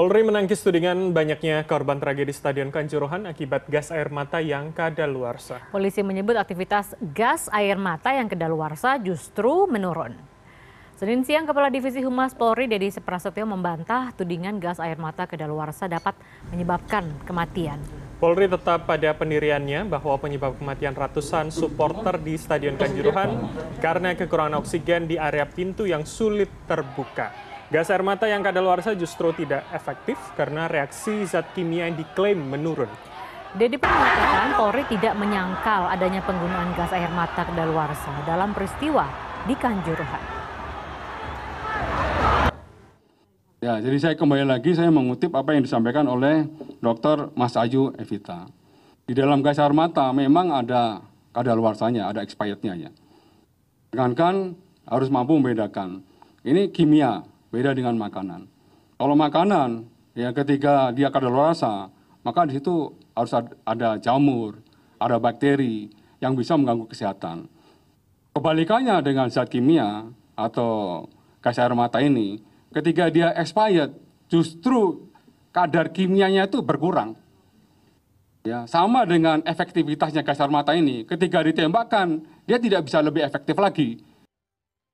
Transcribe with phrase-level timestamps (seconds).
[0.00, 5.60] Polri menangkis tudingan banyaknya korban tragedi Stadion Kanjuruhan akibat gas air mata yang kadaluarsa.
[5.68, 10.16] Polisi menyebut aktivitas gas air mata yang kadaluarsa justru menurun.
[10.96, 16.16] Senin siang, Kepala Divisi Humas Polri Dedi Prasetyo membantah tudingan gas air mata kadaluarsa dapat
[16.48, 17.76] menyebabkan kematian.
[18.24, 23.52] Polri tetap pada pendiriannya bahwa penyebab kematian ratusan supporter di Stadion Kanjuruhan
[23.84, 27.49] karena kekurangan oksigen di area pintu yang sulit terbuka.
[27.70, 32.90] Gas air mata yang kadaluarsa justru tidak efektif karena reaksi zat kimia yang diklaim menurun.
[33.54, 39.06] Dedi pun mengatakan Polri tidak menyangkal adanya penggunaan gas air mata kadaluarsa dalam peristiwa
[39.46, 40.24] di Kanjuruhan.
[43.62, 46.50] Ya, jadi saya kembali lagi saya mengutip apa yang disampaikan oleh
[46.82, 47.30] Dr.
[47.38, 48.50] Mas Ayu Evita.
[49.06, 52.90] Di dalam gas air mata memang ada kadaluarsanya, ada expirednya ya.
[53.94, 54.58] Dengan
[54.90, 56.02] harus mampu membedakan.
[56.42, 58.46] Ini kimia, beda dengan makanan.
[58.96, 61.90] Kalau makanan, ya ketika dia kadaluarsa,
[62.22, 63.32] maka di situ harus
[63.66, 64.62] ada jamur,
[64.96, 65.90] ada bakteri
[66.22, 67.50] yang bisa mengganggu kesehatan.
[68.30, 70.06] Kebalikannya dengan zat kimia
[70.38, 71.04] atau
[71.42, 72.38] gas air mata ini,
[72.70, 73.96] ketika dia expired,
[74.30, 75.10] justru
[75.50, 77.18] kadar kimianya itu berkurang.
[78.40, 83.56] Ya, sama dengan efektivitasnya gas air mata ini, ketika ditembakkan, dia tidak bisa lebih efektif
[83.58, 84.00] lagi